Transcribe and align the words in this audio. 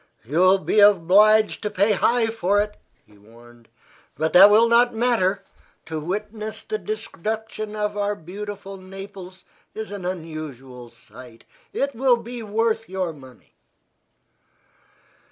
"You 0.25 0.39
will 0.39 0.57
be 0.57 0.79
obliged 0.79 1.61
to 1.61 1.69
pay 1.69 1.91
high 1.91 2.25
for 2.25 2.59
it," 2.59 2.75
he 3.05 3.19
warned; 3.19 3.69
"but 4.15 4.33
that 4.33 4.49
will 4.49 4.67
not 4.67 4.95
matter. 4.95 5.43
To 5.85 5.99
witness 5.99 6.63
the 6.63 6.79
destruction 6.79 7.75
of 7.75 7.95
our 7.95 8.15
beautiful 8.15 8.77
Naples 8.77 9.45
is 9.75 9.91
an 9.91 10.03
unusual 10.03 10.89
sight. 10.89 11.43
It 11.71 11.93
will 11.93 12.17
be 12.17 12.41
worth 12.41 12.89
your 12.89 13.13
money." 13.13 13.53